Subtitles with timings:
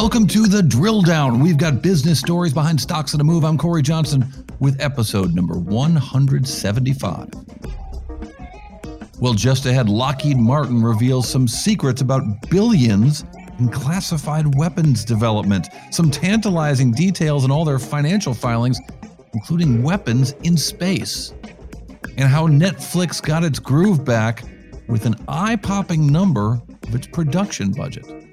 [0.00, 1.40] Welcome to the drill down.
[1.40, 3.44] We've got business stories behind stocks on the move.
[3.44, 7.28] I'm Cory Johnson with episode number 175.
[9.18, 13.24] Well, just ahead, Lockheed Martin reveals some secrets about billions
[13.58, 18.78] in classified weapons development, some tantalizing details in all their financial filings,
[19.34, 21.34] including weapons in space,
[22.16, 24.44] and how Netflix got its groove back
[24.86, 28.27] with an eye popping number of its production budget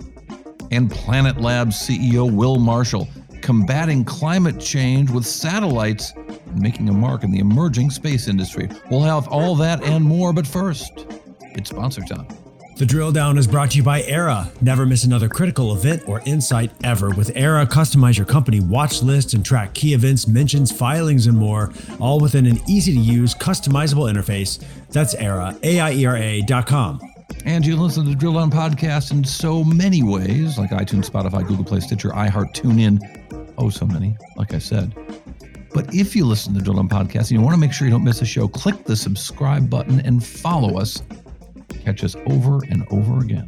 [0.72, 3.08] and Planet Labs CEO Will Marshall
[3.46, 8.68] combating climate change with satellites and making a mark in the emerging space industry.
[8.90, 11.06] We'll have all that and more, but first,
[11.54, 12.28] it's sponsor time.
[12.78, 14.50] The drill down is brought to you by Aiera.
[14.62, 17.12] Never miss another critical event or insight ever.
[17.12, 21.72] With Aiera, customize your company watch list and track key events, mentions, filings, and more,
[22.02, 24.62] all within an easy to use, customizable interface.
[24.90, 27.15] That's Aiera, A I E R A.com.
[27.46, 31.48] And you listen to the Drill Down podcast in so many ways, like iTunes, Spotify,
[31.48, 33.54] Google Play, Stitcher, iHeart, TuneIn.
[33.58, 34.94] Oh, so many, like I said.
[35.74, 37.86] But if you listen to the Drill Down podcast and you want to make sure
[37.86, 41.02] you don't miss a show, click the subscribe button and follow us.
[41.84, 43.48] Catch us over and over again.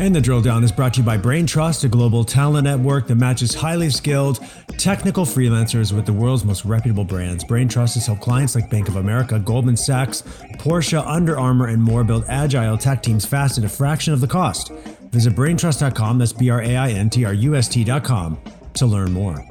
[0.00, 3.14] And the drill down is brought to you by Braintrust, a global talent network that
[3.14, 4.40] matches highly skilled
[4.76, 7.44] technical freelancers with the world's most reputable brands.
[7.44, 10.22] Braintrust has helped clients like Bank of America, Goldman Sachs,
[10.58, 14.26] Porsche, Under Armour, and more build agile tech teams fast at a fraction of the
[14.26, 14.72] cost.
[15.12, 18.36] Visit braintrust.com, that's B R A I N T R U S T.com,
[18.74, 19.44] to learn more.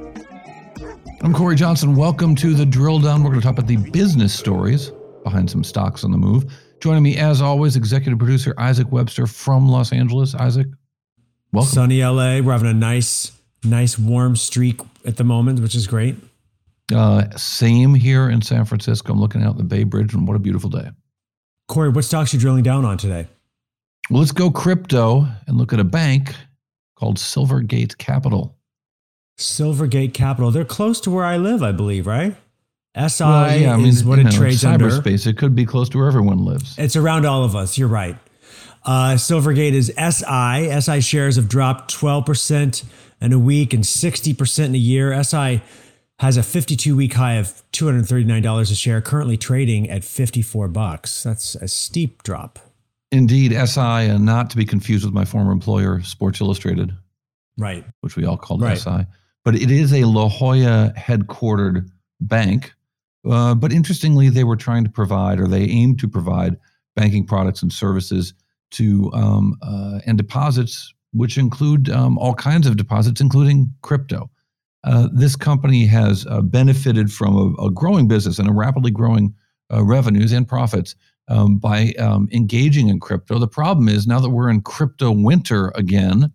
[1.22, 1.96] I'm Cory Johnson.
[1.96, 3.22] Welcome to the drill down.
[3.22, 4.92] We're going to talk about the business stories
[5.22, 6.44] behind some stocks on the move.
[6.84, 10.34] Joining me, as always, executive producer Isaac Webster from Los Angeles.
[10.34, 10.66] Isaac,
[11.50, 11.72] welcome.
[11.72, 12.42] Sunny LA.
[12.42, 13.32] We're having a nice,
[13.64, 16.14] nice warm streak at the moment, which is great.
[16.94, 19.14] Uh, same here in San Francisco.
[19.14, 20.90] I'm looking out the Bay Bridge, and what a beautiful day.
[21.68, 23.28] Cory, what stocks are you drilling down on today?
[24.10, 26.34] Well, let's go crypto and look at a bank
[26.96, 28.58] called Silvergate Capital.
[29.38, 30.50] Silvergate Capital.
[30.50, 32.36] They're close to where I live, I believe, right?
[32.96, 35.26] SI well, yeah, I mean, is what it know, trades cyberspace.
[35.26, 35.30] Under.
[35.30, 36.76] It could be close to where everyone lives.
[36.78, 37.76] It's around all of us.
[37.76, 38.16] You're right.
[38.84, 40.80] Uh, Silvergate is SI.
[40.80, 42.84] SI shares have dropped 12%
[43.20, 45.24] in a week and 60% in a year.
[45.24, 45.62] SI
[46.20, 51.22] has a 52 week high of $239 a share, currently trading at 54 bucks.
[51.22, 52.58] That's a steep drop.
[53.10, 56.92] Indeed, SI, and not to be confused with my former employer, Sports Illustrated.
[57.56, 57.84] Right.
[58.00, 58.78] Which we all called right.
[58.78, 59.06] SI.
[59.44, 61.88] But it is a La Jolla headquartered
[62.20, 62.72] bank
[63.30, 66.56] uh, but interestingly, they were trying to provide, or they aimed to provide,
[66.96, 68.34] banking products and services
[68.70, 74.30] to um, uh, and deposits, which include um, all kinds of deposits, including crypto.
[74.84, 79.34] Uh, this company has uh, benefited from a, a, growing business and a rapidly growing
[79.72, 80.94] uh, revenues and profits
[81.28, 83.38] um, by um, engaging in crypto.
[83.38, 86.32] The problem is now that we're in crypto winter again,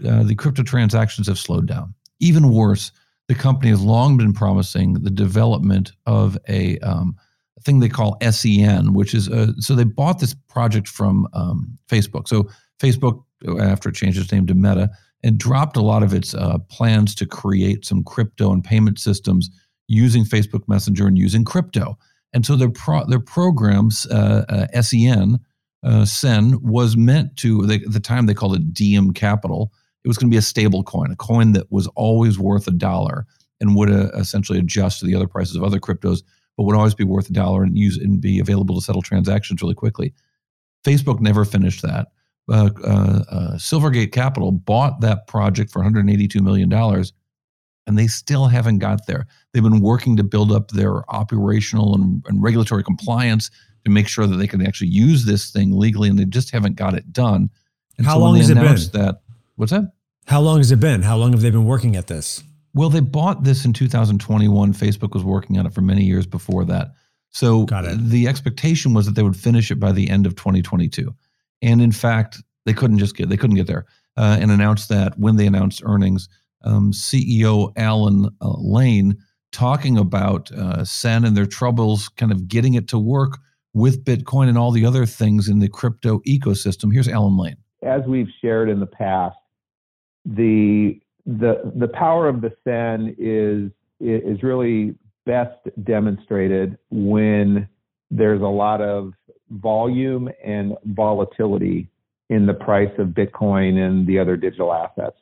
[0.00, 1.94] the crypto transactions have slowed down.
[2.20, 2.92] Even worse,
[3.30, 7.14] the company has long been promising the development of a, um,
[7.62, 12.26] thing they call SEN, which is a, so they bought this project from um, Facebook.
[12.26, 12.48] So
[12.80, 13.22] Facebook,
[13.60, 14.90] after it changed its name to Meta,
[15.22, 19.48] and dropped a lot of its uh, plans to create some crypto and payment systems
[19.86, 21.96] using Facebook Messenger and using crypto.
[22.32, 25.38] And so their pro- their programs, uh, uh, SEN,
[25.84, 29.72] uh, SEN, was meant to, they, at the time they called it Diem Capital,
[30.04, 32.72] it was going to be a stable coin, a coin that was always worth a
[32.72, 33.26] dollar
[33.60, 36.22] and would uh, essentially adjust to the other prices of other cryptos,
[36.56, 39.60] but would always be worth a dollar and use and be available to settle transactions
[39.60, 40.14] really quickly.
[40.84, 42.08] Facebook never finished that.
[42.50, 47.12] Uh, uh, uh, Silvergate Capital bought that project for 182 million dollars,
[47.86, 49.26] and they still haven't got there.
[49.52, 53.50] They've been working to build up their operational and, and regulatory compliance
[53.84, 56.76] to make sure that they can actually use this thing legally, and they just haven't
[56.76, 57.50] got it done.
[57.98, 58.64] And How so long has it been?
[59.00, 59.20] That
[59.60, 59.92] What's that?
[60.26, 61.02] How long has it been?
[61.02, 62.42] How long have they been working at this?
[62.72, 64.72] Well, they bought this in 2021.
[64.72, 66.92] Facebook was working on it for many years before that.
[67.28, 71.14] So the expectation was that they would finish it by the end of 2022.
[71.60, 73.84] And in fact, they couldn't just get they couldn't get there
[74.16, 76.30] uh, and announced that when they announced earnings,
[76.64, 79.18] um, CEO Alan uh, Lane
[79.52, 83.36] talking about uh, SEN and their troubles, kind of getting it to work
[83.74, 86.90] with Bitcoin and all the other things in the crypto ecosystem.
[86.90, 87.58] Here's Alan Lane.
[87.82, 89.36] As we've shared in the past,
[90.24, 93.70] the the the power of the SEN is
[94.00, 94.94] is really
[95.26, 97.68] best demonstrated when
[98.10, 99.12] there's a lot of
[99.50, 101.88] volume and volatility
[102.30, 105.16] in the price of Bitcoin and the other digital assets.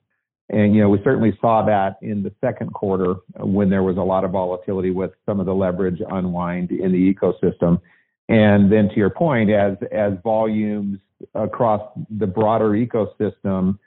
[0.50, 4.03] And you know, we certainly saw that in the second quarter when there was a
[4.03, 7.81] lot of volatility with some of the leverage unwind in the ecosystem.
[8.29, 10.99] And then to your point, as as volumes
[11.35, 13.79] across the broader ecosystem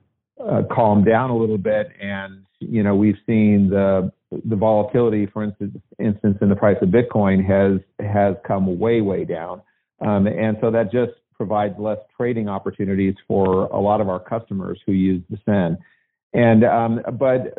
[0.48, 4.12] uh, down a little bit, and you know we've seen the
[4.46, 9.26] the volatility, for instance, instance in the price of Bitcoin has has come way way
[9.26, 9.62] down,
[10.00, 14.80] um, and so that just provides less trading opportunities for a lot of our customers
[14.86, 15.78] who use the SEN.
[16.34, 17.58] And um, but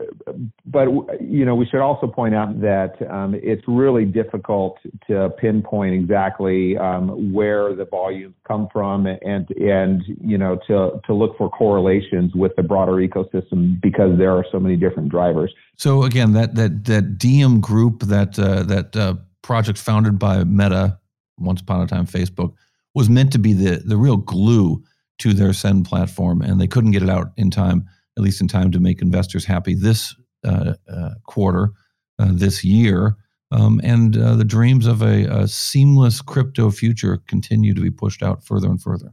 [0.65, 0.89] but
[1.21, 4.79] you know we should also point out that um, it's really difficult
[5.09, 11.13] to pinpoint exactly um, where the volumes come from and and you know to to
[11.13, 15.53] look for correlations with the broader ecosystem because there are so many different drivers.
[15.77, 20.99] So again, that that that Diem group that uh, that uh, project founded by Meta,
[21.39, 22.55] once upon a time Facebook,
[22.95, 24.83] was meant to be the the real glue
[25.19, 27.87] to their SEN platform, and they couldn't get it out in time
[28.17, 30.14] at least in time to make investors happy this
[30.44, 31.70] uh, uh, quarter,
[32.19, 33.17] uh, this year.
[33.50, 38.23] Um, and uh, the dreams of a, a, seamless crypto future continue to be pushed
[38.23, 39.12] out further and further.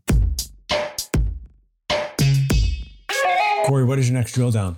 [3.65, 4.77] Cory, what is your next drill down?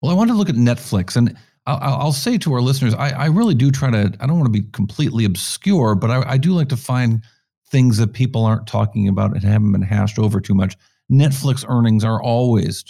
[0.00, 1.36] Well, I want to look at Netflix, and
[1.66, 4.12] I'll, I'll say to our listeners, I, I, really do try to.
[4.18, 7.22] I don't want to be completely obscure, but I, I do like to find
[7.70, 10.76] things that people aren't talking about and haven't been hashed over too much.
[11.12, 12.84] Netflix earnings are always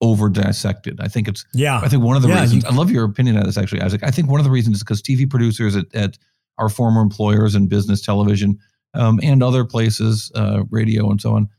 [0.00, 1.00] over dissected.
[1.00, 1.80] I think it's yeah.
[1.82, 3.80] I think one of the yeah, reasons you, I love your opinion on this actually,
[3.80, 4.02] Isaac.
[4.02, 6.18] I think one of the reasons is because TV producers at, at,
[6.58, 8.58] our former employers in business television
[8.94, 11.50] um, and other places, uh, radio and so on,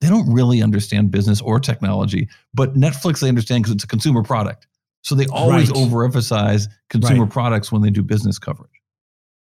[0.00, 2.28] they don't really understand business or technology.
[2.52, 4.66] But Netflix they understand because it's a consumer product.
[5.02, 5.78] So they always right.
[5.78, 7.32] overemphasize consumer right.
[7.32, 8.70] products when they do business coverage.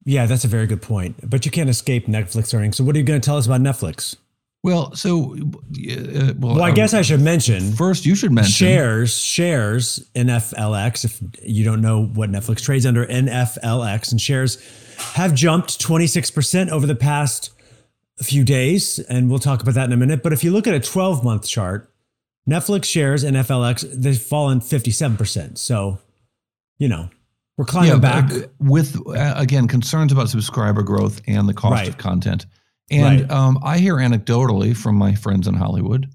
[0.04, 1.16] Yeah, that's a very good point.
[1.30, 2.76] But you can't escape Netflix earnings.
[2.76, 4.18] So what are you going to tell us about Netflix?
[4.64, 8.06] Well, so uh, well, well, I um, guess I should mention first.
[8.06, 11.04] You should mention shares, shares NFLX.
[11.04, 14.64] If you don't know what Netflix trades under, NFLX and shares
[15.14, 17.52] have jumped twenty six percent over the past
[18.22, 20.22] few days, and we'll talk about that in a minute.
[20.22, 21.92] But if you look at a twelve month chart,
[22.48, 25.58] Netflix shares NFLX they've fallen fifty seven percent.
[25.58, 25.98] So,
[26.78, 27.10] you know,
[27.58, 31.90] we're climbing yeah, back with uh, again concerns about subscriber growth and the cost right.
[31.90, 32.46] of content.
[32.92, 33.32] And right.
[33.32, 36.14] um, I hear anecdotally from my friends in Hollywood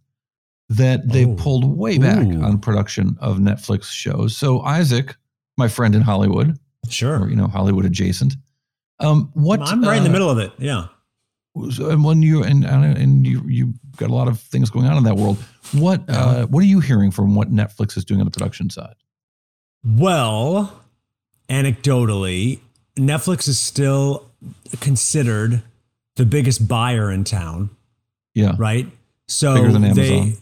[0.69, 1.35] that they oh.
[1.35, 2.43] pulled way back Ooh.
[2.43, 4.37] on production of Netflix shows.
[4.37, 5.17] So Isaac,
[5.57, 6.59] my friend in Hollywood,
[6.89, 8.35] sure, or, you know Hollywood adjacent.
[9.01, 10.53] Um, what I'm right uh, in the uh, middle of it.
[10.59, 10.89] Yeah.
[11.55, 15.05] And when you and and you you got a lot of things going on in
[15.05, 15.39] that world.
[15.73, 18.97] What uh, what are you hearing from what Netflix is doing on the production side?
[19.83, 20.83] Well,
[21.49, 22.61] anecdotally,
[22.97, 24.31] Netflix is still
[24.81, 25.63] considered
[26.17, 27.71] the biggest buyer in town.
[28.35, 28.55] Yeah.
[28.59, 28.87] Right.
[29.29, 30.37] So bigger than Amazon.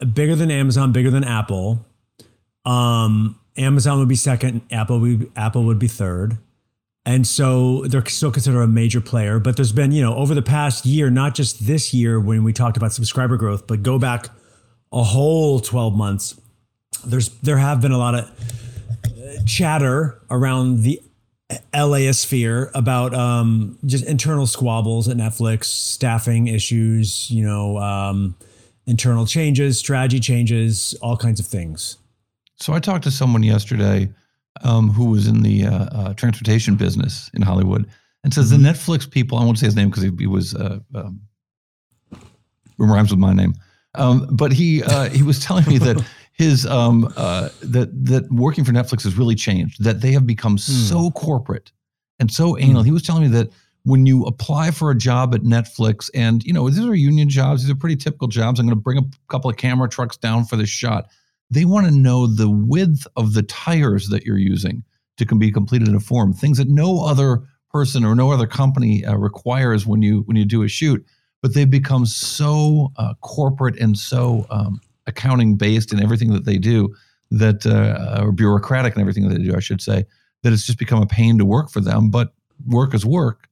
[0.00, 1.84] They, bigger than Amazon, bigger than Apple.
[2.64, 4.62] Um, Amazon would be second.
[4.70, 6.38] Apple would be, Apple would be third.
[7.06, 9.38] And so they're still considered a major player.
[9.38, 12.52] But there's been, you know, over the past year, not just this year when we
[12.52, 14.28] talked about subscriber growth, but go back
[14.92, 16.38] a whole 12 months.
[17.04, 18.30] There's there have been a lot of
[19.46, 21.00] chatter around the
[21.74, 28.36] LAosphere about um, just internal squabbles at Netflix, staffing issues, you know, um,
[28.86, 31.98] internal changes, strategy changes, all kinds of things.
[32.56, 34.08] So I talked to someone yesterday
[34.62, 37.88] um, who was in the uh, uh, transportation business in Hollywood
[38.22, 38.62] and says mm-hmm.
[38.62, 41.20] the Netflix people, I won't say his name because he, he, was, uh, um,
[42.78, 43.54] rhymes with my name.
[43.94, 46.04] Um, but he uh, he was telling me that
[46.40, 49.84] his um uh that that working for Netflix has really changed.
[49.84, 50.60] That they have become mm.
[50.60, 51.70] so corporate
[52.18, 52.82] and so anal.
[52.82, 52.86] Mm.
[52.86, 53.50] He was telling me that
[53.84, 57.62] when you apply for a job at Netflix, and you know these are union jobs,
[57.62, 58.58] these are pretty typical jobs.
[58.58, 61.10] I'm going to bring a couple of camera trucks down for this shot.
[61.50, 64.82] They want to know the width of the tires that you're using
[65.18, 66.32] to can be completed in a form.
[66.32, 70.46] Things that no other person or no other company uh, requires when you when you
[70.46, 71.04] do a shoot.
[71.42, 74.80] But they've become so uh, corporate and so um,
[75.10, 76.94] accounting based in everything that they do
[77.30, 80.04] that uh, or bureaucratic and everything that they do i should say
[80.42, 82.32] that it's just become a pain to work for them but
[82.66, 83.46] work is work.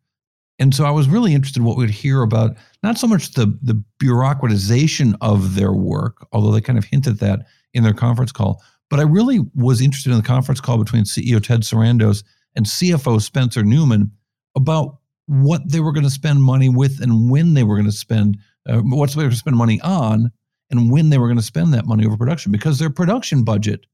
[0.61, 3.57] And so i was really interested in what we'd hear about not so much the
[3.63, 8.61] the bureaucratization of their work although they kind of hinted that in their conference call
[8.91, 12.25] but i really was interested in the conference call between ceo ted sarandos
[12.57, 14.11] and cfo spencer Neumann
[14.57, 17.93] about what they were going to spend money with and when they were going to
[17.93, 18.37] spend
[18.69, 20.33] uh, what they were going to spend money on
[20.71, 23.87] and when they were going to spend that money over production because their production budget,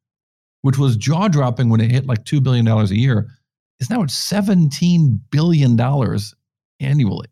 [0.63, 3.29] which was jaw dropping when it hit like $2 billion a year,
[3.81, 5.81] is now at $17 billion
[6.81, 7.29] annually.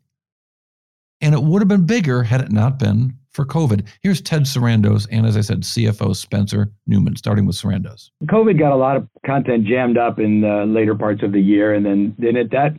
[1.21, 3.87] And it would have been bigger had it not been for COVID.
[4.01, 8.09] Here's Ted Sarandos and, as I said, CFO Spencer Neumann, starting with Sarandos.
[8.25, 11.73] COVID got a lot of content jammed up in the later parts of the year.
[11.73, 12.73] And then, then it, that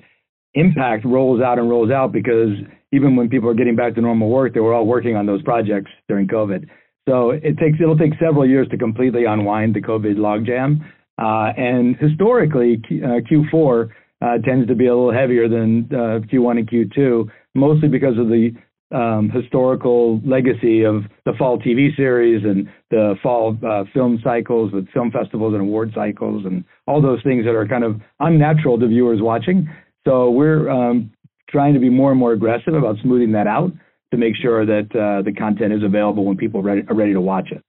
[0.54, 2.50] impact rolls out and rolls out because
[2.92, 5.42] even when people are getting back to normal work, they were all working on those
[5.42, 6.68] projects during COVID.
[7.08, 10.80] So it takes it'll take several years to completely unwind the COVID logjam.
[11.20, 13.90] Uh, and historically, uh, Q4
[14.22, 18.28] uh, tends to be a little heavier than uh, Q1 and Q2, mostly because of
[18.28, 18.52] the
[18.94, 24.88] um, historical legacy of the fall TV series and the fall uh, film cycles with
[24.90, 28.86] film festivals and award cycles and all those things that are kind of unnatural to
[28.86, 29.68] viewers watching.
[30.06, 31.12] So we're um,
[31.48, 33.72] trying to be more and more aggressive about smoothing that out
[34.10, 37.20] to make sure that uh, the content is available when people ready, are ready to
[37.20, 37.62] watch it.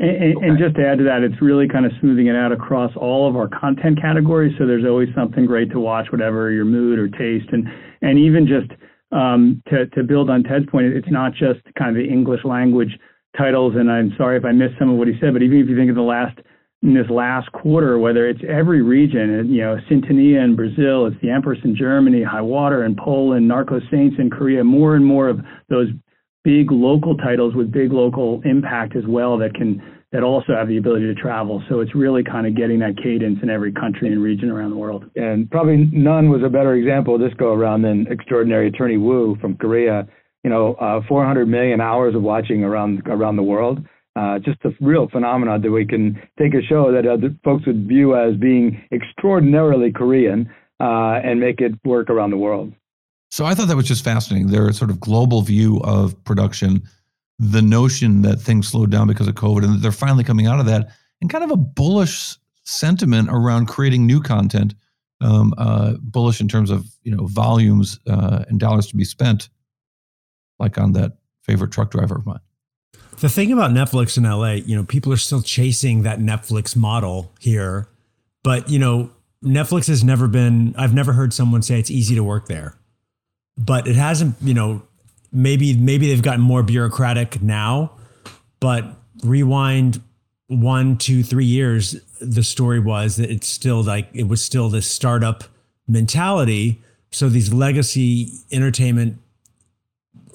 [0.00, 2.90] And, and, just to add to that, it's really kind of smoothing it out across
[2.96, 4.52] all of our content categories.
[4.58, 7.68] So there's always something great to watch, whatever your mood or taste, and
[8.02, 8.72] and even just
[9.12, 12.98] um, to to build on Ted's point, it's not just kind of the English language
[13.38, 13.74] titles.
[13.76, 15.76] And I'm sorry if I missed some of what he said, but even if you
[15.76, 16.38] think of the last
[16.84, 21.30] in this last quarter, whether it's every region, you know, Sintonia in Brazil, it's the
[21.30, 25.40] Empress in Germany, High Water in Poland, Narco Saints in Korea, more and more of
[25.70, 25.88] those
[26.44, 30.76] big local titles with big local impact as well that can that also have the
[30.76, 31.60] ability to travel.
[31.68, 34.76] So it's really kind of getting that cadence in every country and region around the
[34.76, 35.06] world.
[35.16, 39.56] And probably none was a better example this go around than Extraordinary Attorney Wu from
[39.56, 40.06] Korea.
[40.44, 43.78] You know, uh, 400 million hours of watching around around the world
[44.16, 47.88] uh, just a real phenomenon that we can take a show that other folks would
[47.88, 50.48] view as being extraordinarily Korean
[50.80, 52.72] uh, and make it work around the world.
[53.30, 54.48] So I thought that was just fascinating.
[54.48, 56.82] Their sort of global view of production,
[57.38, 60.66] the notion that things slowed down because of COVID, and they're finally coming out of
[60.66, 60.90] that,
[61.20, 64.74] and kind of a bullish sentiment around creating new content,
[65.20, 69.48] um, uh, bullish in terms of you know volumes uh, and dollars to be spent,
[70.60, 72.40] like on that favorite truck driver of mine.
[73.20, 77.32] The thing about Netflix in LA, you know, people are still chasing that Netflix model
[77.38, 77.88] here,
[78.42, 79.10] but you know,
[79.42, 80.74] Netflix has never been.
[80.76, 82.76] I've never heard someone say it's easy to work there,
[83.56, 84.36] but it hasn't.
[84.40, 84.82] You know,
[85.32, 87.92] maybe maybe they've gotten more bureaucratic now,
[88.60, 88.84] but
[89.22, 90.00] rewind
[90.46, 94.90] one, two, three years, the story was that it's still like it was still this
[94.90, 95.44] startup
[95.86, 96.80] mentality.
[97.10, 99.18] So these legacy entertainment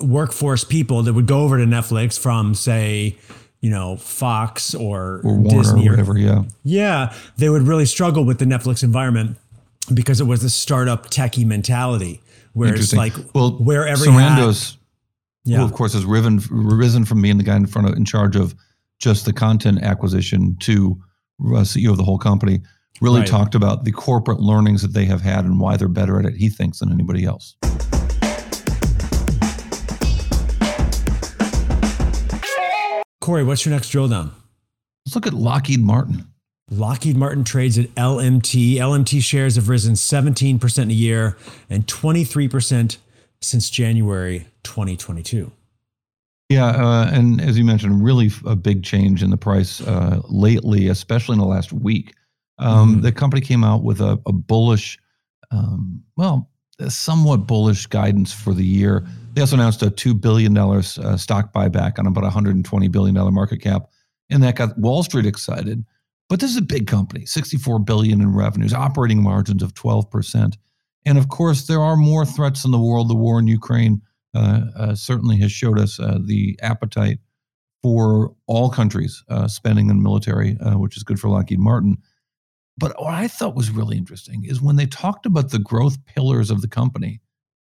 [0.01, 3.17] workforce people that would go over to Netflix from, say,
[3.61, 6.17] you know, Fox or, or Disney or whatever.
[6.17, 6.43] Yeah.
[6.63, 7.13] Yeah.
[7.37, 9.37] They would really struggle with the Netflix environment
[9.93, 12.21] because it was a startup techie mentality
[12.53, 14.77] where it's like, well, where every Sarandos,
[15.43, 15.57] yeah.
[15.57, 18.35] who of course has risen, risen from being the guy in front of, in charge
[18.35, 18.55] of
[18.99, 20.97] just the content acquisition to
[21.41, 22.61] uh, CEO of the whole company,
[23.01, 23.27] really right.
[23.27, 26.35] talked about the corporate learnings that they have had and why they're better at it,
[26.35, 27.55] he thinks, than anybody else.
[33.29, 34.31] Cory, what's your next drill down?
[35.05, 36.29] Let's look at Lockheed Martin.
[36.71, 38.77] Lockheed Martin trades at LMT.
[38.77, 41.37] LMT shares have risen 17% a year
[41.69, 42.97] and 23%
[43.39, 45.51] since January 2022.
[46.49, 50.87] Yeah, uh, and as you mentioned, really a big change in the price uh, lately,
[50.87, 52.15] especially in the last week.
[52.57, 53.01] Um, mm-hmm.
[53.01, 54.97] The company came out with a, a bullish,
[55.51, 59.05] um, well, a somewhat bullish guidance for the year.
[59.33, 63.57] They also announced a $2 billion uh, stock buyback on about a $120 billion market
[63.57, 63.89] cap.
[64.29, 65.83] And that got Wall Street excited.
[66.29, 70.53] But this is a big company, 64 billion in revenues, operating margins of 12%.
[71.05, 73.09] And of course, there are more threats in the world.
[73.09, 74.01] The war in Ukraine
[74.35, 77.17] uh, uh, certainly has showed us uh, the appetite
[77.81, 81.97] for all countries uh, spending in military, uh, which is good for Lockheed Martin.
[82.79, 86.49] But what I thought was really interesting is when they talked about the growth pillars
[86.49, 87.19] of the company,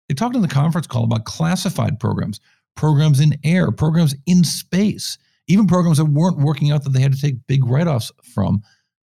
[0.09, 2.39] they talked in the conference call about classified programs,
[2.75, 5.17] programs in air, programs in space,
[5.47, 8.61] even programs that weren't working out that they had to take big write offs from.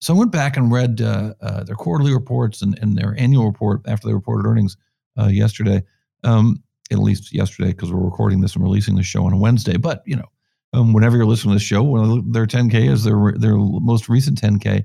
[0.01, 3.45] So I went back and read uh, uh, their quarterly reports and, and, their annual
[3.45, 4.75] report after they reported earnings
[5.17, 5.81] uh, yesterday,
[6.25, 9.77] um, at least yesterday, because we're recording this and releasing the show on a Wednesday.
[9.77, 10.29] But, you know,
[10.73, 14.41] um, whenever you're listening to the show, well, their 10K is their, their most recent
[14.41, 14.83] 10K.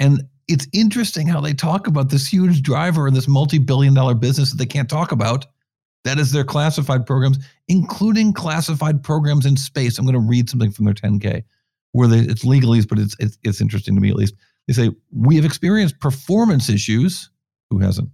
[0.00, 4.50] And it's interesting how they talk about this huge driver in this multi-billion dollar business
[4.50, 5.46] that they can't talk about.
[6.04, 9.98] That is their classified programs, including classified programs in space.
[9.98, 11.44] I'm going to read something from their 10K
[11.92, 14.34] where they, it's legalese, but it's, it's, it's interesting to me at least.
[14.66, 17.30] They say, We have experienced performance issues.
[17.70, 18.10] Who hasn't?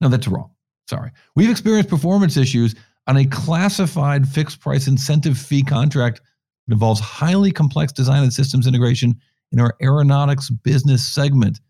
[0.00, 0.50] No, that's wrong.
[0.88, 1.10] Sorry.
[1.36, 2.74] We've experienced performance issues
[3.06, 6.20] on a classified fixed price incentive fee contract
[6.66, 9.20] that involves highly complex design and systems integration
[9.52, 11.60] in our aeronautics business segment.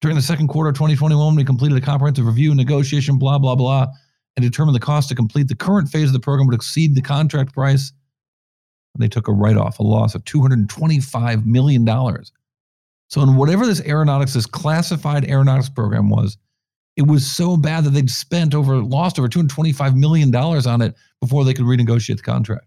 [0.00, 3.86] During the second quarter of 2021, we completed a comprehensive review, negotiation, blah, blah, blah,
[4.36, 7.02] and determined the cost to complete the current phase of the program would exceed the
[7.02, 7.92] contract price.
[8.94, 11.86] And they took a write off, a loss of $225 million.
[13.08, 16.36] So, in whatever this aeronautics, this classified aeronautics program was,
[16.96, 21.44] it was so bad that they'd spent over, lost over $225 million on it before
[21.44, 22.66] they could renegotiate the contract.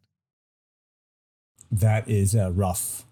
[1.72, 3.06] that is uh, rough.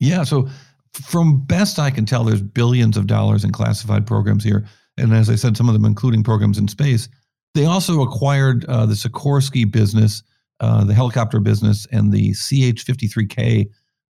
[0.00, 0.24] Yeah.
[0.24, 0.48] So,
[0.92, 4.66] from best I can tell, there's billions of dollars in classified programs here.
[4.96, 7.08] And as I said, some of them including programs in space.
[7.54, 10.22] They also acquired uh, the Sikorsky business,
[10.60, 13.66] uh, the helicopter business, and the CH 53K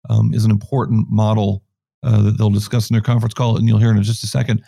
[0.08, 1.62] um, is an important model
[2.02, 4.62] uh, that they'll discuss in their conference call, and you'll hear in just a second,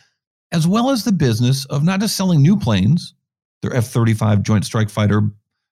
[0.52, 3.14] as well as the business of not just selling new planes,
[3.62, 5.22] their F 35 Joint Strike Fighter,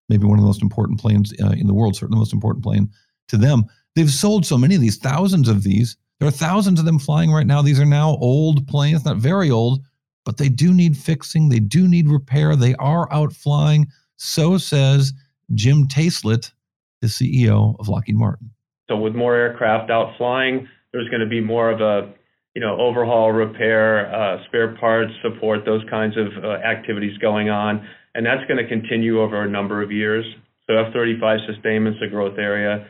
[0.09, 2.65] maybe one of the most important planes uh, in the world, certainly the most important
[2.65, 2.89] plane
[3.29, 3.65] to them.
[3.97, 5.97] They've sold so many of these, thousands of these.
[6.21, 7.63] There are thousands of them flying right now.
[7.63, 9.81] These are now old planes, not very old,
[10.25, 11.49] but they do need fixing.
[11.49, 12.57] They do need repair.
[12.57, 13.87] They are out flying.
[14.17, 15.15] So says
[15.55, 16.53] Jim Taiclet,
[17.01, 18.51] the CEO of Lockheed Martin.
[18.89, 22.13] So with more aircraft out flying, there's going to be more of a
[22.55, 27.87] you know overhaul, repair, uh, spare parts, support, those kinds of uh, activities going on,
[28.15, 30.25] and that's going to continue over a number of years.
[30.67, 32.87] So F-35 sustainment's a growth area.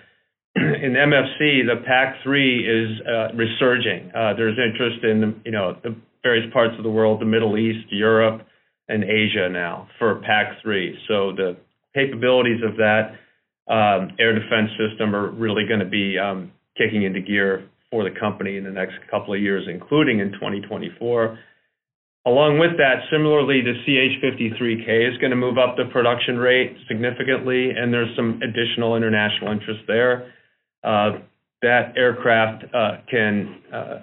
[0.83, 2.33] in MFC, the PAC-3
[2.65, 4.11] is uh, resurging.
[4.15, 7.87] Uh, there's interest in you know the various parts of the world, the Middle East,
[7.91, 8.41] Europe,
[8.89, 10.95] and Asia now for PAC-3.
[11.09, 11.57] So the
[11.95, 13.17] capabilities of that
[13.69, 18.19] um, air defense system are really going to be um, kicking into gear for the
[18.19, 21.39] company in the next couple of years, including in 2024.
[22.27, 27.71] Along with that, similarly, the CH-53K is going to move up the production rate significantly,
[27.71, 30.33] and there's some additional international interest there.
[30.85, 31.19] Uh,
[31.63, 33.99] that aircraft uh, can uh,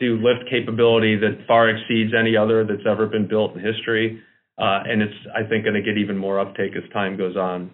[0.00, 4.20] do lift capability that far exceeds any other that's ever been built in history,
[4.58, 7.70] and it's, I think, going to get even more uptake as time goes on.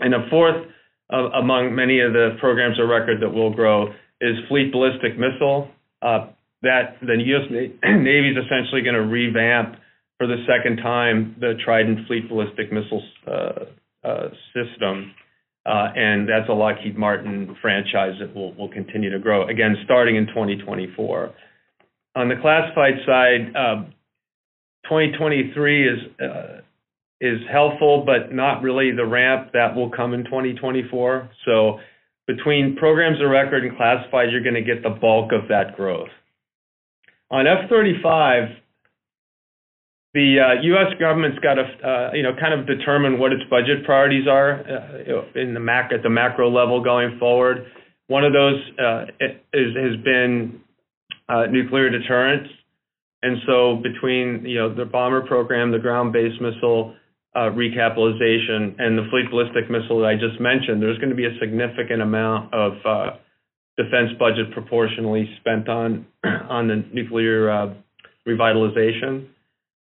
[0.00, 0.66] And a fourth
[1.10, 3.88] among many of the programs of record that will grow
[4.20, 5.68] is Fleet Ballistic Missile.
[6.02, 6.28] Uh,
[6.62, 7.50] that the U.S.
[7.50, 9.76] Navy is essentially going to revamp
[10.18, 15.12] for the second time the Trident Fleet Ballistic Missile uh, uh, system.
[15.66, 20.26] Uh, and that's a Lockheed Martin franchise that will, continue to grow, again, starting in
[20.28, 21.34] 2024.
[22.14, 23.52] On the classified side,
[24.84, 25.98] 2023 is
[27.20, 31.30] is helpful, but not really the ramp that will come in 2024.
[31.46, 31.80] So
[32.26, 36.10] between programs of record and classified, you're going to get the bulk of that growth.
[37.30, 38.56] On F-35,
[40.16, 40.96] the uh, U.S.
[40.98, 45.38] government's got to, uh, you know, kind of determine what its budget priorities are uh,
[45.38, 47.66] in the mac at the macro level going forward.
[48.06, 49.04] One of those uh,
[49.52, 50.60] is, has been
[51.28, 52.48] uh, nuclear deterrence,
[53.22, 56.94] and so between you know the bomber program, the ground-based missile
[57.34, 61.26] uh, recapitalization and the fleet ballistic missile that I just mentioned, there's going to be
[61.26, 63.10] a significant amount of uh,
[63.76, 66.06] defense budget proportionally spent on
[66.48, 67.74] on the nuclear
[68.26, 69.28] revitalization.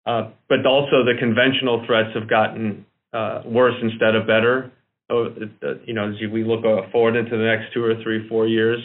[0.05, 4.71] Uh, but also the conventional threats have gotten uh, worse instead of better.
[5.09, 8.47] So, uh, you know, as we look forward into the next two or three, four
[8.47, 8.79] years,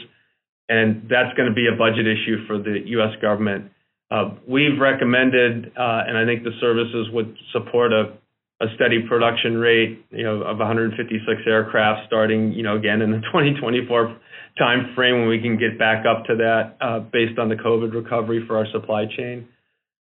[0.69, 3.21] and that's going to be a budget issue for the U.S.
[3.21, 3.71] government.
[4.11, 8.15] Uh, we've recommended, and I think the services would support a
[8.61, 13.21] a steady production rate, you know, of 156 aircraft starting, you know, again in the
[13.33, 14.17] 2024
[14.59, 17.95] time frame when we can get back up to that uh, based on the COVID
[17.95, 19.49] recovery for our supply chain.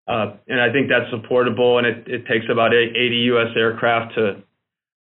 [0.10, 3.48] Uh, and I think that's supportable, and it, it takes about 80 U.S.
[3.56, 4.42] aircraft to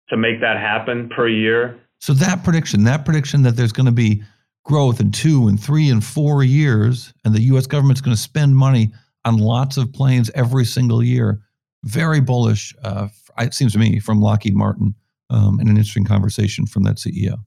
[0.09, 1.79] to make that happen per year.
[1.99, 4.23] So that prediction, that prediction that there's going to be
[4.65, 7.67] growth in two and three and four years, and the U.S.
[7.67, 8.91] government's going to spend money
[9.25, 11.41] on lots of planes every single year.
[11.83, 13.07] Very bullish uh,
[13.39, 14.95] it seems to me, from Lockheed Martin,
[15.29, 17.37] um, and an interesting conversation from that CEO.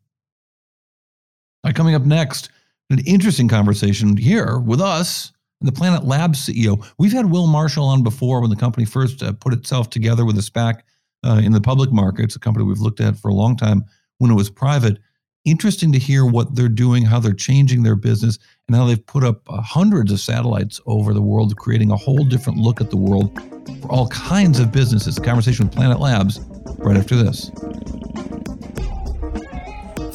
[1.64, 2.50] Right, coming up next,
[2.90, 6.84] an interesting conversation here with us and the Planet Labs CEO.
[6.98, 10.36] We've had Will Marshall on before when the company first uh, put itself together with
[10.36, 10.80] a SPAC
[11.24, 13.84] uh, in the public markets, a company we've looked at for a long time
[14.18, 14.98] when it was private.
[15.44, 19.22] Interesting to hear what they're doing, how they're changing their business, and how they've put
[19.22, 22.96] up uh, hundreds of satellites over the world, creating a whole different look at the
[22.96, 23.40] world
[23.82, 25.16] for all kinds of businesses.
[25.16, 26.40] A conversation with Planet Labs
[26.78, 27.52] right after this.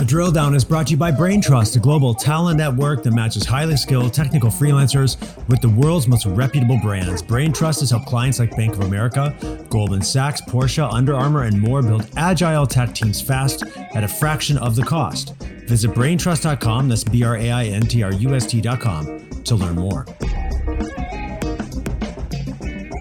[0.08, 3.76] Drill down is brought to you by BrainTrust, a global talent network that matches highly
[3.76, 5.18] skilled technical freelancers
[5.50, 7.22] with the world's most reputable brands.
[7.22, 9.36] BrainTrust has helped clients like Bank of America,
[9.70, 14.58] Goldman Sachs, Porsche, Under Armour, and more build agile tech teams fast at a fraction
[14.60, 15.36] of the cost.
[15.68, 19.76] Visit braintrust.com, that's B R A I N T R U S T.com, to learn
[19.76, 20.06] more.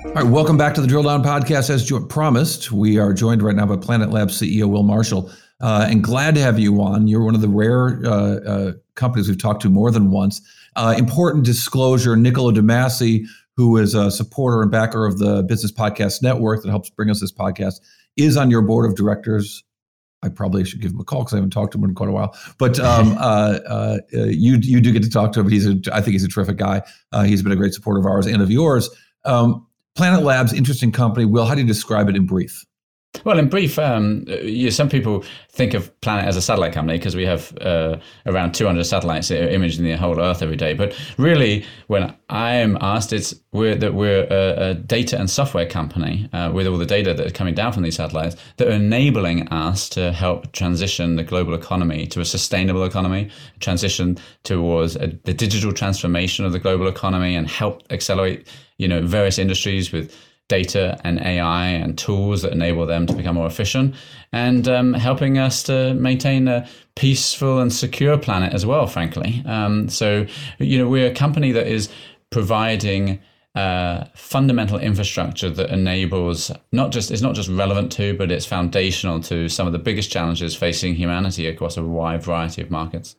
[0.06, 1.70] All right, welcome back to the Drill Down Podcast.
[1.70, 6.02] As promised, we are joined right now by Planet Labs CEO Will Marshall, uh, and
[6.02, 7.06] glad to have you on.
[7.06, 10.40] You're one of the rare uh, uh, companies we've talked to more than once.
[10.76, 13.24] Uh, important disclosure: Niccolo de Masi,
[13.56, 17.20] who is a supporter and backer of the Business Podcast Network that helps bring us
[17.20, 17.80] this podcast,
[18.16, 19.64] is on your board of directors
[20.22, 22.08] I probably should give him a call because I haven't talked to him in quite
[22.08, 22.36] a while.
[22.58, 25.48] But um, uh, uh, you you do get to talk to him.
[25.48, 26.82] He's a I think he's a terrific guy.
[27.12, 28.90] Uh, he's been a great supporter of ours and of yours.
[29.24, 31.24] Um, Planet Labs, interesting company.
[31.24, 32.64] Will, how do you describe it in brief?
[33.24, 37.16] Well, in brief, um, you, some people think of Planet as a satellite company because
[37.16, 40.74] we have uh, around 200 satellites imaging the whole Earth every day.
[40.74, 45.66] But really, when I am asked, it's we're, that we're a, a data and software
[45.66, 48.72] company uh, with all the data that is coming down from these satellites that are
[48.72, 55.08] enabling us to help transition the global economy to a sustainable economy, transition towards a,
[55.24, 58.46] the digital transformation of the global economy, and help accelerate
[58.78, 60.14] you know various industries with
[60.48, 63.94] data and AI and tools that enable them to become more efficient,
[64.32, 68.86] and um, helping us to maintain a peaceful and secure planet as well.
[68.86, 70.26] Frankly, um, so
[70.58, 71.88] you know we're a company that is
[72.30, 73.20] providing.
[73.54, 79.18] Uh, fundamental infrastructure that enables not just it's not just relevant to, but it's foundational
[79.18, 83.16] to some of the biggest challenges facing humanity across a wide variety of markets.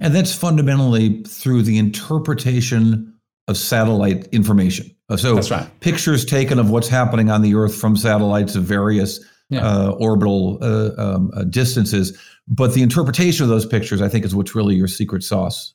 [0.00, 3.14] And that's fundamentally through the interpretation
[3.46, 4.90] of satellite information.
[5.10, 5.68] Uh, so That's right.
[5.80, 9.20] pictures taken of what's happening on the Earth from satellites of various
[9.50, 9.66] yeah.
[9.66, 12.16] uh, orbital uh, um, uh, distances.
[12.46, 15.74] But the interpretation of those pictures, I think, is what's really your secret sauce.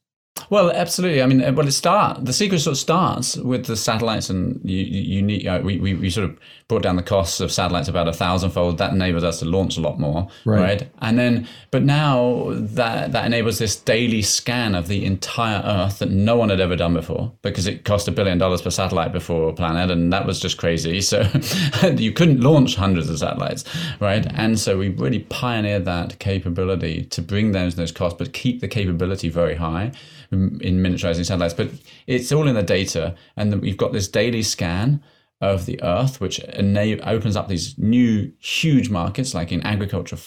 [0.50, 1.22] Well, absolutely.
[1.22, 4.60] I mean, uh, well, it start the secret sort of starts with the satellites, and
[4.64, 7.88] you, you need uh, we, we, we sort of brought down the costs of satellites
[7.88, 8.78] about a thousandfold.
[8.78, 10.60] That enables us to launch a lot more, right.
[10.60, 10.90] right?
[11.00, 16.12] And then, but now that that enables this daily scan of the entire Earth that
[16.12, 19.54] no one had ever done before, because it cost a billion dollars per satellite before
[19.54, 21.02] Planet, and that was just crazy.
[21.06, 21.22] So
[21.98, 23.64] you couldn't launch hundreds of satellites,
[24.00, 24.26] right?
[24.34, 28.68] And so we really pioneered that capability to bring down those costs, but keep the
[28.68, 29.92] capability very high
[30.32, 31.70] in miniaturizing satellites, but
[32.08, 33.16] it's all in the data.
[33.38, 35.04] And we've got this daily scan
[35.42, 40.18] of the Earth, which opens up these new huge markets like in agriculture,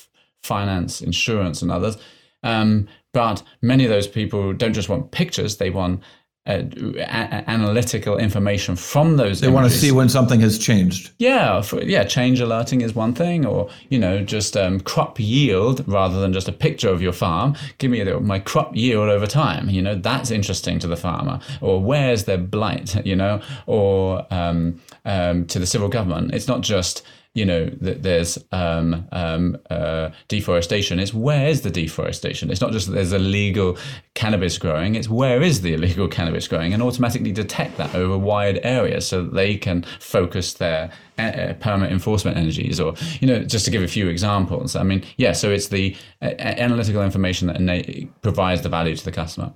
[0.43, 1.97] finance, insurance, and others.
[2.43, 6.03] Um, but many of those people don't just want pictures; they want
[6.49, 6.63] uh,
[6.99, 9.41] a- analytical information from those.
[9.41, 9.55] They images.
[9.55, 11.13] want to see when something has changed.
[11.19, 12.05] Yeah, for, yeah.
[12.05, 16.49] Change alerting is one thing, or you know, just um, crop yield rather than just
[16.49, 17.55] a picture of your farm.
[17.79, 19.69] Give me my crop yield over time.
[19.69, 21.41] You know, that's interesting to the farmer.
[21.61, 23.05] Or where's their blight?
[23.07, 26.35] You know, or um, um, to the civil government.
[26.35, 27.03] It's not just
[27.39, 30.99] you know that there's um, um, uh, deforestation.
[30.99, 32.51] It's where is the deforestation?
[32.51, 33.79] It's not just that there's illegal
[34.15, 34.97] cannabis growing.
[34.97, 39.23] It's where is the illegal cannabis growing, and automatically detect that over wide areas so
[39.23, 42.81] that they can focus their uh, permit enforcement energies.
[42.81, 44.75] Or you know, just to give a few examples.
[44.75, 45.33] I mean, yeah.
[45.33, 49.53] So it's the uh, analytical information that provides the value to the customer.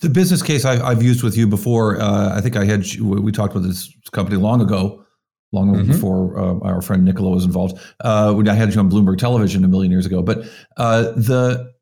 [0.00, 3.32] The business case I, have used with you before, uh, I think I had we
[3.32, 5.01] talked with this company long ago
[5.52, 5.92] long mm-hmm.
[5.92, 7.78] before uh, our friend Niccolo was involved.
[8.00, 10.22] Uh, I had you on Bloomberg Television a million years ago.
[10.22, 10.44] But
[10.76, 11.72] uh, the,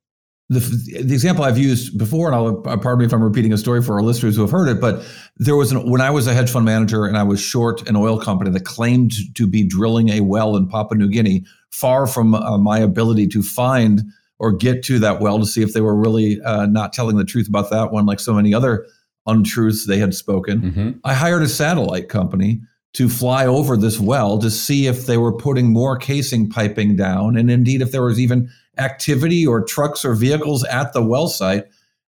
[0.49, 0.59] the
[1.03, 3.83] the example I've used before, and I'll uh, pardon me if I'm repeating a story
[3.83, 5.05] for our listeners who have heard it, but
[5.37, 7.97] there was an, when I was a hedge fund manager and I was short an
[7.97, 12.35] oil company that claimed to be drilling a well in Papua New Guinea, far from
[12.35, 14.03] uh, my ability to find
[14.41, 17.25] or get to that well to see if they were really uh, not telling the
[17.25, 18.87] truth about that one, like so many other
[19.27, 20.63] untruths they had spoken.
[20.63, 20.91] Mm-hmm.
[21.05, 25.33] I hired a satellite company to fly over this well to see if they were
[25.33, 30.15] putting more casing piping down and indeed if there was even activity or trucks or
[30.15, 31.67] vehicles at the well site.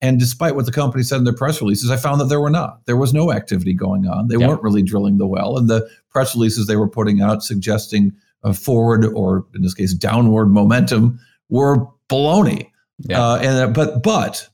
[0.01, 2.51] And despite what the company said in their press releases, I found that there were
[2.51, 2.85] not.
[2.87, 4.29] There was no activity going on.
[4.29, 5.57] They weren't really drilling the well.
[5.57, 9.95] And the press releases they were putting out suggesting a forward or in this case
[9.95, 12.71] downward momentum were baloney.
[12.99, 13.23] Yeah.
[13.23, 14.49] Uh, and uh, but but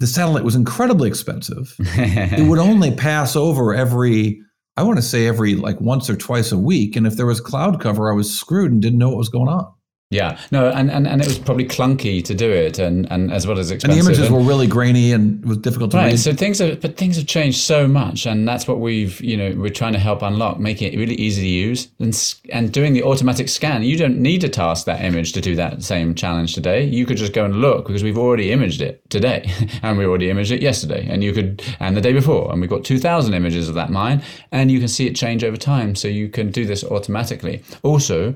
[0.00, 1.74] the satellite was incredibly expensive.
[1.78, 4.42] it would only pass over every
[4.76, 6.96] I want to say every like once or twice a week.
[6.96, 9.48] And if there was cloud cover, I was screwed and didn't know what was going
[9.48, 9.73] on.
[10.10, 13.46] Yeah, no, and, and, and it was probably clunky to do it, and, and as
[13.46, 13.98] well as expensive.
[13.98, 16.20] And the images and, were really grainy and it was difficult to right, read.
[16.20, 19.52] So things have, but things have changed so much, and that's what we've, you know,
[19.56, 23.02] we're trying to help unlock, making it really easy to use, and and doing the
[23.02, 23.82] automatic scan.
[23.82, 26.84] You don't need to task that image to do that same challenge today.
[26.84, 29.50] You could just go and look because we've already imaged it today,
[29.82, 32.70] and we already imaged it yesterday, and you could, and the day before, and we've
[32.70, 35.96] got two thousand images of that mine, and you can see it change over time.
[35.96, 37.64] So you can do this automatically.
[37.82, 38.34] Also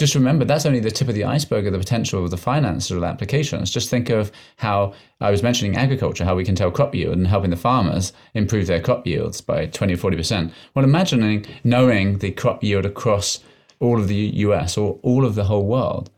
[0.00, 3.04] just remember that's only the tip of the iceberg of the potential of the financial
[3.04, 3.70] applications.
[3.70, 7.26] Just think of how I was mentioning agriculture, how we can tell crop yield and
[7.26, 10.50] helping the farmers improve their crop yields by 20 or 40%.
[10.74, 13.40] Well, imagining knowing the crop yield across
[13.78, 16.10] all of the US or all of the whole world.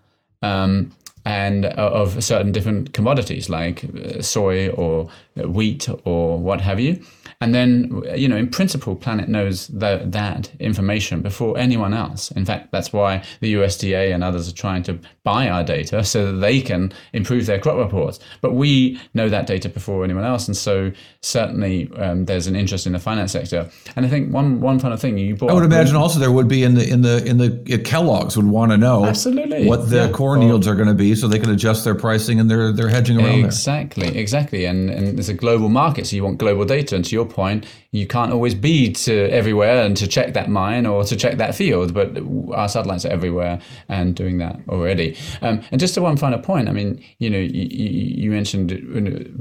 [0.42, 0.92] Um,
[1.24, 7.00] and uh, of certain different commodities like uh, soy or wheat or what have you.
[7.42, 12.30] And then, you know, in principle, Planet knows that, that information before anyone else.
[12.30, 16.30] In fact, that's why the USDA and others are trying to buy our data so
[16.30, 18.20] that they can improve their crop reports.
[18.42, 20.46] But we know that data before anyone else.
[20.46, 23.68] And so certainly um, there's an interest in the finance sector.
[23.96, 26.48] And I think one, one final thing you brought I would imagine also there would
[26.48, 29.66] be in the, in the, in the Kellogg's would want to know Absolutely.
[29.66, 30.10] what the yeah.
[30.10, 32.88] corn yields are going to be so they can adjust their pricing and their, their
[32.88, 34.16] hedging around exactly, there.
[34.16, 34.64] Exactly.
[34.64, 36.06] And, and it's a global market.
[36.06, 36.94] So you want global data.
[36.94, 40.86] And to your point, you can't always be to everywhere and to check that mine
[40.86, 42.16] or to check that field, but
[42.54, 45.16] our satellites are everywhere and doing that already.
[45.42, 47.66] Um, and just to one final point, I mean, you know, you,
[48.22, 48.70] you mentioned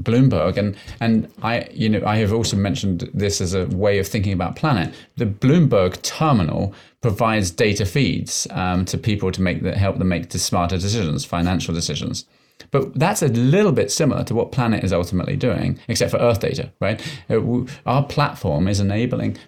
[0.02, 4.06] Bloomberg, and and I, you know, I have also mentioned this as a way of
[4.06, 4.94] thinking about Planet.
[5.16, 10.30] The Bloomberg terminal provides data feeds um, to people to make that help them make
[10.32, 12.24] smarter decisions, financial decisions.
[12.70, 16.40] But that's a little bit similar to what Planet is ultimately doing, except for Earth
[16.40, 17.00] data, right?
[17.28, 19.38] Uh, our platform is enabling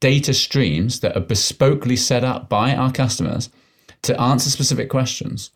[0.00, 3.50] data streams that are bespokely set up by our customers
[4.02, 5.50] to answer specific questions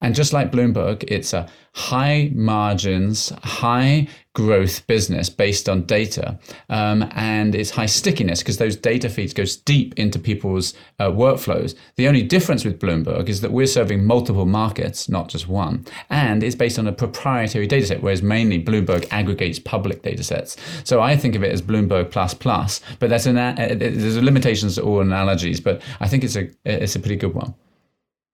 [0.00, 6.38] and just like Bloomberg, it's a high margins, high growth business based on data.
[6.68, 11.74] Um, and it's high stickiness because those data feeds goes deep into people's uh, workflows.
[11.96, 15.84] The only difference with Bloomberg is that we're serving multiple markets, not just one.
[16.10, 20.56] And it's based on a proprietary data set, whereas mainly Bloomberg aggregates public data sets.
[20.84, 24.76] So I think of it as Bloomberg plus plus, but that's an, uh, there's limitations
[24.76, 27.54] to all analogies, but I think it's a, it's a pretty good one.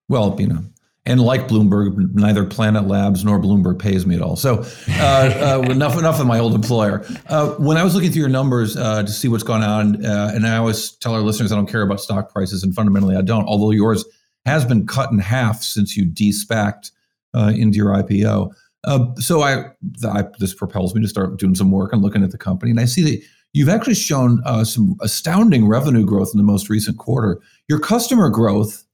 [0.07, 0.63] Well, you know,
[1.05, 4.35] and like Bloomberg, neither Planet Labs nor Bloomberg pays me at all.
[4.35, 7.05] So uh, uh, enough enough of my old employer.
[7.27, 10.31] Uh, when I was looking through your numbers uh, to see what's going on, uh,
[10.33, 13.21] and I always tell our listeners I don't care about stock prices, and fundamentally I
[13.21, 13.45] don't.
[13.45, 14.03] Although yours
[14.45, 16.91] has been cut in half since you de-SPACed
[17.33, 18.51] uh, into your IPO.
[19.19, 19.65] so I,
[20.07, 22.79] I, this propels me to start doing some work and looking at the company, and
[22.79, 27.39] I see that you've actually shown some astounding revenue growth in the most recent quarter.
[27.67, 28.85] Your customer growth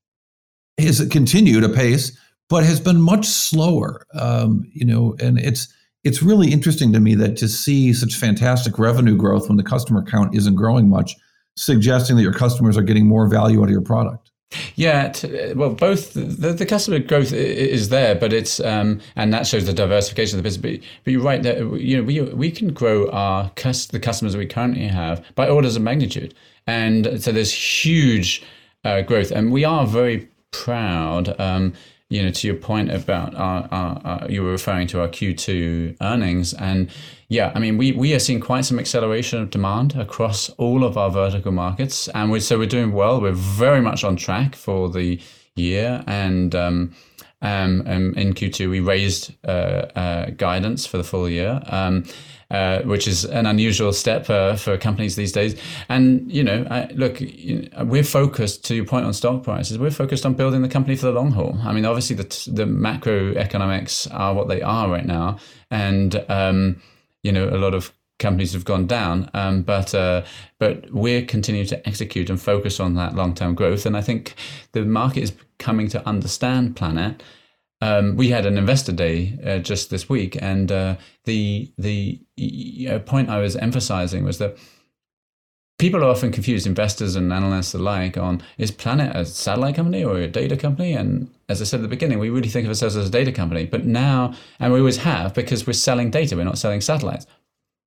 [0.81, 2.17] has continued apace,
[2.49, 4.05] but has been much slower.
[4.13, 8.79] Um, you know, and it's it's really interesting to me that to see such fantastic
[8.79, 11.15] revenue growth when the customer count isn't growing much,
[11.55, 14.31] suggesting that your customers are getting more value out of your product.
[14.75, 19.47] Yeah, t- well, both the, the, customer growth is there, but it's um, and that
[19.47, 20.61] shows the diversification of the business.
[20.61, 24.33] But, but you're right that you know we we can grow our cus- the customers
[24.33, 26.33] that we currently have by orders of magnitude,
[26.67, 28.43] and so there's huge
[28.83, 31.39] uh, growth, and we are very proud.
[31.39, 31.73] Um,
[32.09, 35.95] you know, to your point about our, our, our, you were referring to our Q2
[36.01, 36.89] earnings, and
[37.29, 40.97] yeah, I mean, we we are seeing quite some acceleration of demand across all of
[40.97, 43.21] our vertical markets, and we so we're doing well.
[43.21, 45.21] We're very much on track for the
[45.55, 46.93] year, and um,
[47.41, 51.61] um, um in Q2 we raised uh, uh, guidance for the full year.
[51.67, 52.05] Um,
[52.51, 55.55] uh, which is an unusual step uh, for companies these days.
[55.87, 58.65] And you know, I, look, you know, we're focused.
[58.65, 61.31] To your point on stock prices, we're focused on building the company for the long
[61.31, 61.57] haul.
[61.63, 65.37] I mean, obviously, the the macroeconomics are what they are right now,
[65.69, 66.81] and um,
[67.23, 70.23] you know, a lot of companies have gone down, um, but uh,
[70.59, 73.85] but we're continuing to execute and focus on that long term growth.
[73.85, 74.35] And I think
[74.71, 77.21] the market is coming to understand Planet
[77.81, 82.21] um, we had an investor day uh, just this week, and uh, the the
[82.89, 84.55] uh, point I was emphasizing was that
[85.79, 90.17] people are often confused, investors and analysts alike, on is Planet a satellite company or
[90.17, 90.93] a data company?
[90.93, 93.31] And as I said at the beginning, we really think of ourselves as a data
[93.31, 97.25] company, but now, and we always have, because we're selling data, we're not selling satellites.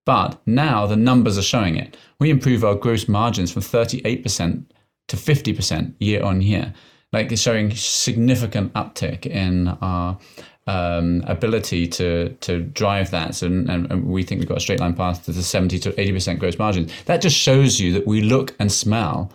[0.06, 1.96] But now the numbers are showing it.
[2.18, 4.64] We improve our gross margins from 38%
[5.08, 6.74] to 50% year on year
[7.14, 10.18] like it's showing significant uptick in our
[10.66, 13.36] um, ability to to drive that.
[13.36, 15.92] So, and, and, we think we've got a straight line path to the 70 to
[15.92, 16.90] 80% gross margin.
[17.04, 19.30] That just shows you that we look and smell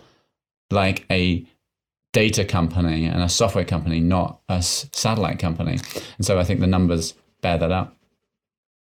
[0.70, 1.46] like a
[2.12, 5.78] data company and a software company, not a satellite company.
[6.18, 7.94] And so I think the numbers bear that out.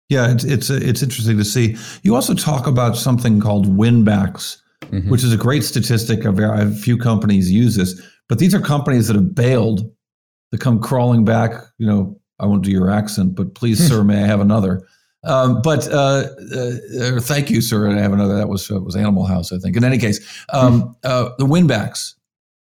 [0.08, 1.76] Yeah, it's it's it's interesting to see.
[2.02, 5.10] You also talk about something called winbacks, mm-hmm.
[5.10, 6.24] which is a great statistic.
[6.24, 9.90] A few companies use this but these are companies that have bailed
[10.52, 11.52] to come crawling back.
[11.78, 14.86] You know, I won't do your accent, but please, sir, may I have another?
[15.24, 17.86] Um, but uh, uh, thank you, sir.
[17.86, 18.36] And I have another.
[18.36, 19.76] That was uh, was Animal House, I think.
[19.76, 20.20] In any case,
[20.52, 22.14] um, uh, the winbacks.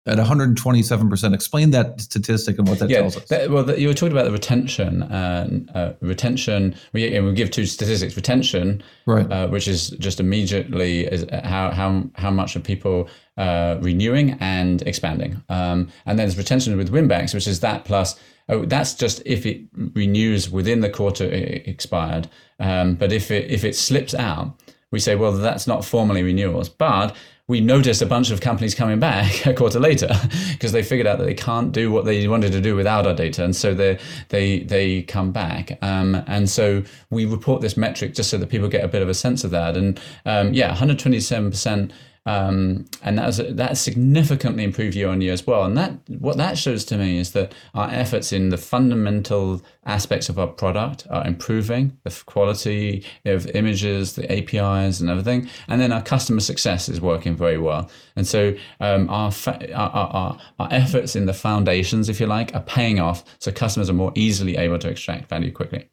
[0.05, 1.33] At 127%.
[1.33, 3.25] Explain that statistic and what that yeah, tells us.
[3.29, 5.03] That, well, the, you were talking about the retention.
[5.03, 8.15] Uh, uh, retention, we, we give two statistics.
[8.15, 9.31] Retention, right.
[9.31, 14.81] Uh, which is just immediately is how, how, how much are people uh, renewing and
[14.81, 15.41] expanding.
[15.49, 19.45] Um, and then there's retention with winbacks, which is that plus Oh, that's just if
[19.45, 19.61] it
[19.93, 22.27] renews within the quarter expired.
[22.59, 24.59] Um, but if it if it slips out,
[24.91, 26.69] we say, well, that's not formally renewals.
[26.69, 27.15] But
[27.49, 30.09] we noticed a bunch of companies coming back a quarter later
[30.51, 33.13] because they figured out that they can't do what they wanted to do without our
[33.13, 35.77] data, and so they they they come back.
[35.81, 39.09] Um, and so we report this metric just so that people get a bit of
[39.09, 39.75] a sense of that.
[39.75, 41.91] And um, yeah, 127 percent
[42.25, 45.63] um, and that significantly improved year on year as well.
[45.65, 50.29] And that what that shows to me is that our efforts in the fundamental aspects
[50.29, 55.49] of our product are improving the quality of images, the APIs, and everything.
[55.67, 57.89] And then our customer success is working very well.
[58.15, 62.55] And so um, our, fa- our, our our efforts in the foundations, if you like,
[62.55, 63.23] are paying off.
[63.39, 65.89] So customers are more easily able to extract value quickly.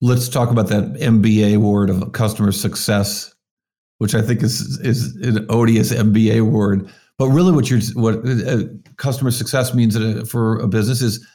[0.00, 3.34] Let's talk about that MBA word of customer success
[3.98, 6.90] which I think is is an odious MBA word.
[7.18, 8.64] But really, what you're what uh,
[8.96, 9.96] customer success means
[10.30, 11.26] for a business is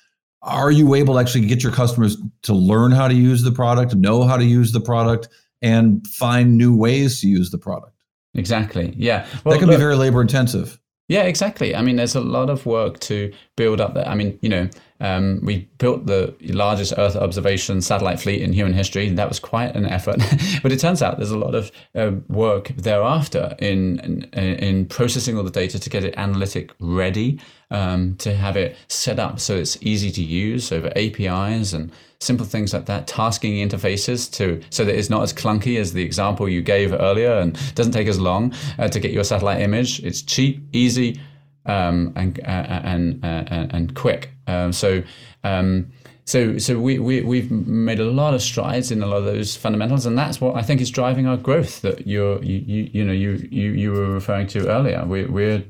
[0.41, 3.95] are you able to actually get your customers to learn how to use the product,
[3.95, 5.29] know how to use the product,
[5.61, 7.95] and find new ways to use the product?
[8.33, 8.93] Exactly.
[8.97, 9.25] Yeah.
[9.43, 10.79] Well, that can look, be very labor intensive.
[11.07, 11.75] Yeah, exactly.
[11.75, 14.07] I mean, there's a lot of work to build up that.
[14.07, 18.73] I mean, you know, um, we built the largest Earth observation satellite fleet in human
[18.73, 19.09] history.
[19.09, 20.17] That was quite an effort,
[20.63, 25.37] but it turns out there's a lot of uh, work thereafter in, in, in processing
[25.37, 27.39] all the data to get it analytic ready,
[27.69, 32.45] um, to have it set up so it's easy to use over APIs and simple
[32.45, 36.47] things like that, tasking interfaces to so that it's not as clunky as the example
[36.47, 39.99] you gave earlier and doesn't take as long uh, to get your satellite image.
[40.03, 41.19] It's cheap, easy,
[41.65, 44.31] um, and, uh, and, uh, and quick.
[44.47, 45.03] Um, so
[45.43, 45.91] um,
[46.25, 49.57] so so we, we we've made a lot of strides in a lot of those
[49.57, 53.03] fundamentals, and that's what I think is driving our growth that you're you you, you
[53.03, 55.03] know you, you you were referring to earlier.
[55.05, 55.63] We, we're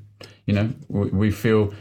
[0.46, 1.74] you know we, we feel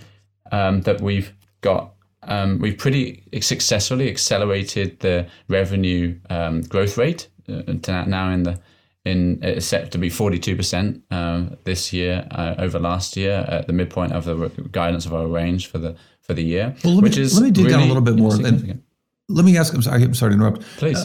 [0.52, 8.04] um, that we've got um, we've pretty successfully accelerated the revenue um, growth rate uh,
[8.06, 8.58] now in the
[9.04, 13.72] in it's set to be 42% um, this year uh, over last year at the
[13.72, 17.16] midpoint of the guidance of our range for the for the year well, let which
[17.16, 18.32] me, is let me dig really down a little bit more
[19.28, 20.62] let me ask i'm sorry i'm sorry to interrupt.
[20.76, 21.02] Please.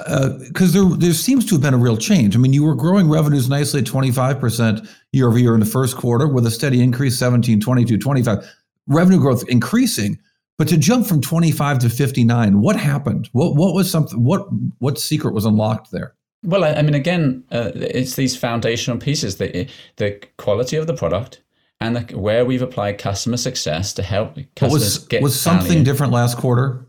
[0.47, 2.35] Because uh, there there seems to have been a real change.
[2.35, 5.95] I mean you were growing revenues nicely at 25% year over year in the first
[5.97, 8.55] quarter with a steady increase 17 22 25
[8.87, 10.19] revenue growth increasing
[10.57, 13.29] but to jump from 25 to 59 what happened?
[13.31, 14.47] What what was something what
[14.79, 19.37] what secret was unlocked there well, I, I mean, again, uh, it's these foundational pieces:
[19.37, 21.41] the the quality of the product
[21.79, 25.21] and the, where we've applied customer success to help customers was, get.
[25.21, 25.83] Was something value.
[25.83, 26.85] different last quarter?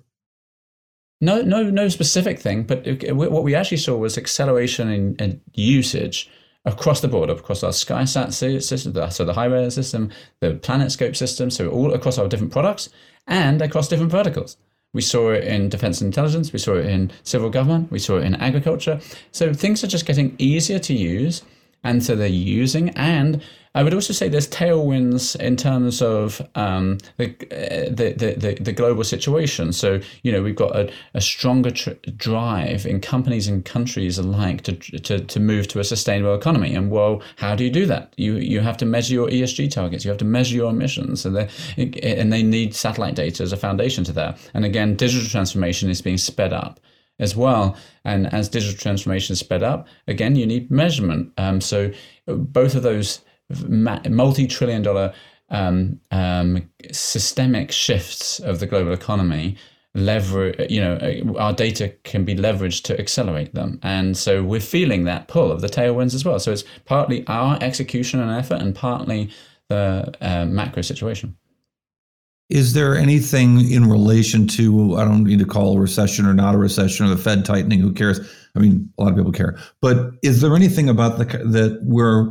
[1.20, 2.62] No, no, no specific thing.
[2.62, 6.30] But what we actually saw was acceleration in, in usage
[6.64, 8.32] across the board, across our SkySat
[8.62, 12.88] system, so the high system, the PlanetScope system, so all across our different products
[13.26, 14.56] and across different verticals.
[14.94, 16.52] We saw it in defense and intelligence.
[16.52, 17.90] We saw it in civil government.
[17.90, 19.00] We saw it in agriculture.
[19.32, 21.42] So things are just getting easier to use.
[21.84, 22.90] And so they're using.
[22.90, 23.42] And
[23.74, 27.28] I would also say there's tailwinds in terms of um, the,
[27.90, 29.72] the, the, the, global situation.
[29.72, 34.62] So, you know, we've got a, a stronger tr- drive in companies and countries alike
[34.62, 36.74] to, to, to move to a sustainable economy.
[36.74, 38.14] And well, how do you do that?
[38.16, 41.36] You, you have to measure your ESG targets, you have to measure your emissions, and
[41.36, 41.48] they,
[42.02, 44.38] and they need satellite data as a foundation to that.
[44.54, 46.80] And again, digital transformation is being sped up
[47.20, 47.76] as well.
[48.04, 51.32] And as digital transformation is sped up, again, you need measurement.
[51.36, 51.92] Um, so
[52.26, 55.12] both of those multi-trillion dollar
[55.50, 59.56] um, um, systemic shifts of the global economy
[59.94, 64.60] leverage you know uh, our data can be leveraged to accelerate them and so we're
[64.60, 68.60] feeling that pull of the tailwinds as well so it's partly our execution and effort
[68.60, 69.30] and partly
[69.68, 71.36] the uh, macro situation
[72.50, 76.54] is there anything in relation to I don't need to call a recession or not
[76.54, 77.78] a recession or the Fed tightening?
[77.78, 78.20] Who cares?
[78.56, 79.58] I mean, a lot of people care.
[79.82, 82.28] But is there anything about the that where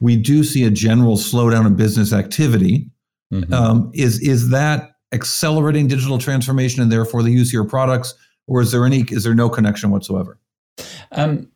[0.00, 2.90] we do see a general slowdown in business activity.
[3.32, 3.52] Mm-hmm.
[3.52, 8.14] Um, is is that accelerating digital transformation and therefore the use of your products,
[8.46, 10.38] or is there any is there no connection whatsoever?
[11.12, 11.48] Um,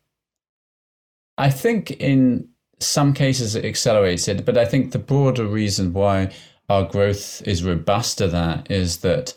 [1.37, 2.47] I think in
[2.79, 6.31] some cases it accelerates it, but I think the broader reason why
[6.69, 9.33] our growth is robust to that is that,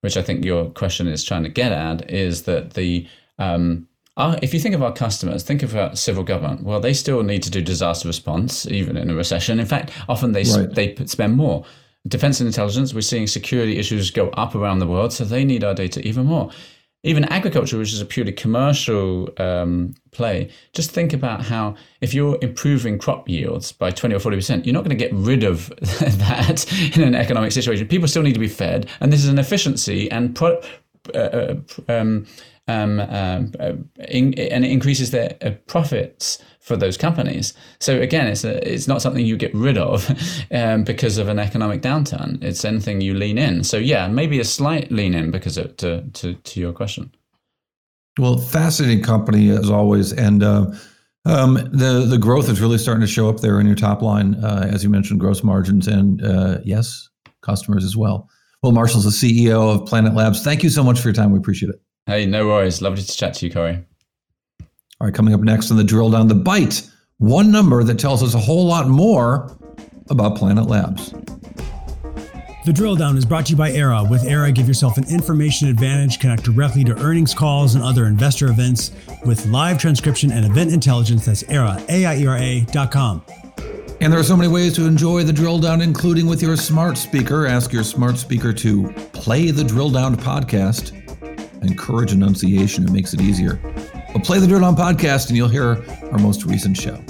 [0.00, 3.06] which I think your question is trying to get at, is that the
[3.38, 3.86] um,
[4.18, 6.64] our, if you think of our customers, think of our civil government.
[6.64, 9.58] Well, they still need to do disaster response, even in a recession.
[9.58, 10.74] In fact, often they right.
[10.74, 11.64] they spend more
[12.08, 15.64] defense and intelligence, we're seeing security issues go up around the world, so they need
[15.64, 16.50] our data even more.
[17.04, 22.36] Even agriculture, which is a purely commercial um, play, just think about how if you're
[22.42, 26.66] improving crop yields by 20 or 40%, you're not going to get rid of that
[26.96, 27.86] in an economic situation.
[27.86, 30.60] People still need to be fed, and this is an efficiency and pro-
[31.14, 31.54] uh, uh
[31.88, 32.26] um,
[32.68, 33.72] um, um, uh,
[34.08, 37.54] in, and it increases their uh, profits for those companies.
[37.80, 40.08] So again, it's a, it's not something you get rid of
[40.52, 42.42] um, because of an economic downturn.
[42.44, 43.64] It's anything you lean in.
[43.64, 47.12] So yeah, maybe a slight lean in because of to to, to your question.
[48.18, 50.66] Well, fascinating company as always, and uh,
[51.24, 54.34] um, the the growth is really starting to show up there in your top line,
[54.44, 57.08] uh, as you mentioned, gross margins, and uh, yes,
[57.42, 58.28] customers as well.
[58.62, 60.42] Will Marshall's the CEO of Planet Labs.
[60.42, 61.30] Thank you so much for your time.
[61.30, 61.80] We appreciate it.
[62.08, 62.80] Hey, no worries.
[62.80, 63.84] Lovely to chat to you, Cory.
[64.98, 66.88] All right, coming up next on the drill down, the bite,
[67.18, 69.58] one number that tells us a whole lot more
[70.08, 71.12] about Planet Labs.
[72.64, 74.08] The drill down is brought to you by Aiera.
[74.08, 76.18] With Aiera, give yourself an information advantage.
[76.18, 78.90] Connect directly to earnings calls and other investor events
[79.26, 81.26] with live transcription and event intelligence.
[81.26, 83.22] That's Aiera, A-I-E-R-A dot com.
[84.00, 86.96] And there are so many ways to enjoy the drill down, including with your smart
[86.96, 87.46] speaker.
[87.46, 90.94] Ask your smart speaker to play the drill down podcast
[91.62, 92.84] encourage enunciation.
[92.84, 93.60] It makes it easier.
[94.12, 97.02] But play the Drill Down podcast and you'll hear our most recent show.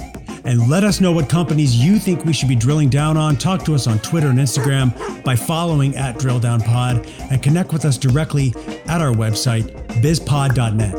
[0.45, 3.35] And let us know what companies you think we should be drilling down on.
[3.35, 7.73] Talk to us on Twitter and Instagram by following at Drill Down Pod and connect
[7.73, 8.53] with us directly
[8.87, 9.63] at our website,
[10.01, 10.95] bizpod.net.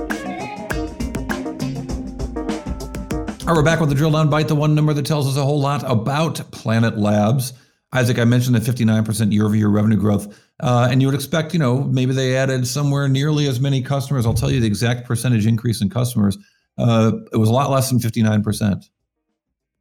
[3.42, 5.36] All right, we're back with the Drill Down Bite, the one number that tells us
[5.36, 7.54] a whole lot about Planet Labs.
[7.92, 10.38] Isaac, I mentioned the 59% year over year revenue growth.
[10.60, 14.26] Uh, and you would expect, you know, maybe they added somewhere nearly as many customers.
[14.26, 16.38] I'll tell you the exact percentage increase in customers.
[16.78, 18.84] Uh, it was a lot less than 59%.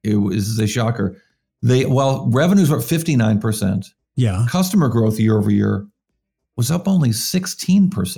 [0.04, 1.22] It was a shocker.
[1.62, 3.92] They well, revenues were up 59%.
[4.16, 4.46] Yeah.
[4.50, 5.86] Customer growth year over year
[6.56, 8.18] was up only 16%.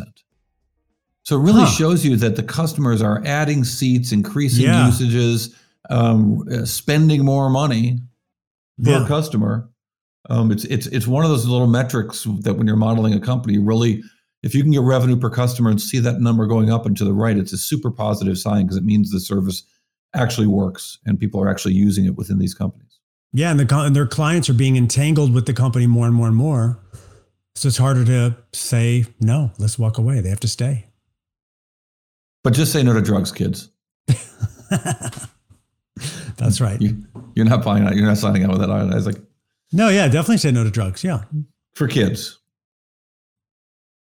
[1.23, 1.67] So it really huh.
[1.67, 4.87] shows you that the customers are adding seats, increasing yeah.
[4.87, 5.55] usages,
[5.89, 7.99] um, uh, spending more money
[8.83, 9.07] per yeah.
[9.07, 9.70] customer
[10.31, 13.57] um, it's it's it's one of those little metrics that when you're modeling a company,
[13.57, 14.01] really,
[14.43, 17.03] if you can get revenue per customer and see that number going up and to
[17.03, 19.63] the right, it's a super positive sign because it means the service
[20.15, 22.99] actually works and people are actually using it within these companies.
[23.33, 26.27] Yeah, and, the, and their clients are being entangled with the company more and more
[26.27, 26.79] and more.
[27.55, 29.51] So it's harder to say no.
[29.59, 30.21] Let's walk away.
[30.21, 30.87] They have to stay.
[32.43, 33.69] But just say no to drugs, kids.
[36.37, 36.79] That's right.
[36.81, 37.05] You,
[37.37, 37.95] are not buying out.
[37.95, 38.71] You're not signing out with that.
[38.71, 39.21] I was like,
[39.71, 41.03] no, yeah, definitely say no to drugs.
[41.03, 41.23] Yeah.
[41.75, 42.39] For kids.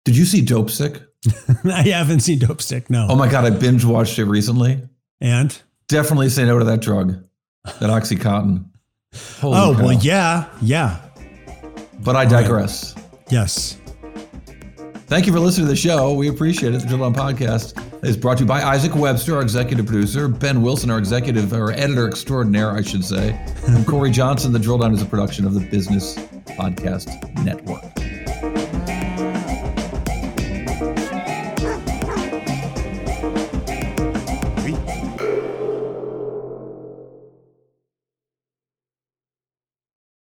[0.05, 1.05] Did you see Dopesick?
[1.65, 3.07] I haven't seen Dopesick, no.
[3.09, 4.81] Oh my God, I binge watched it recently.
[5.19, 5.59] And?
[5.87, 7.23] Definitely say no to that drug,
[7.65, 8.65] that Oxycontin.
[9.41, 9.83] Oh, Holy oh, cow.
[9.83, 11.01] well, yeah, yeah.
[11.99, 12.93] But I digress.
[12.95, 13.05] Right.
[13.29, 13.77] Yes.
[15.07, 16.13] Thank you for listening to the show.
[16.13, 16.81] We appreciate it.
[16.81, 20.61] The Drill Down Podcast is brought to you by Isaac Webster, our executive producer, Ben
[20.61, 24.51] Wilson, our executive or editor extraordinaire, I should say, and Cory Johnson.
[24.51, 26.17] The Drill Down is a production of the Business
[26.57, 27.07] Podcast
[27.45, 27.85] Network.